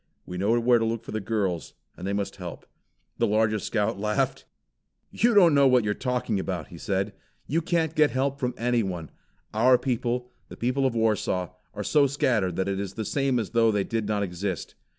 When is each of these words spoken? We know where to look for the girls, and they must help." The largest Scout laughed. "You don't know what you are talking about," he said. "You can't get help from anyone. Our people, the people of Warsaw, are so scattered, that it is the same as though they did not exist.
We 0.25 0.39
know 0.39 0.59
where 0.59 0.79
to 0.79 0.83
look 0.85 1.03
for 1.03 1.11
the 1.11 1.19
girls, 1.19 1.75
and 1.95 2.07
they 2.07 2.13
must 2.13 2.37
help." 2.37 2.65
The 3.19 3.27
largest 3.27 3.67
Scout 3.67 3.99
laughed. 3.99 4.45
"You 5.11 5.35
don't 5.35 5.53
know 5.53 5.67
what 5.67 5.83
you 5.83 5.91
are 5.91 5.93
talking 5.93 6.39
about," 6.39 6.69
he 6.69 6.77
said. 6.79 7.13
"You 7.45 7.61
can't 7.61 7.93
get 7.93 8.09
help 8.09 8.39
from 8.39 8.55
anyone. 8.57 9.11
Our 9.53 9.77
people, 9.77 10.31
the 10.49 10.57
people 10.57 10.87
of 10.87 10.95
Warsaw, 10.95 11.51
are 11.75 11.83
so 11.83 12.07
scattered, 12.07 12.55
that 12.55 12.67
it 12.67 12.79
is 12.79 12.95
the 12.95 13.05
same 13.05 13.37
as 13.37 13.51
though 13.51 13.71
they 13.71 13.83
did 13.83 14.07
not 14.07 14.23
exist. 14.23 14.73